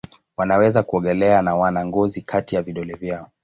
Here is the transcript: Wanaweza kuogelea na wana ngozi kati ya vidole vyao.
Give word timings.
Wanaweza 0.37 0.83
kuogelea 0.83 1.41
na 1.41 1.55
wana 1.55 1.85
ngozi 1.85 2.21
kati 2.21 2.55
ya 2.55 2.61
vidole 2.61 2.93
vyao. 2.93 3.27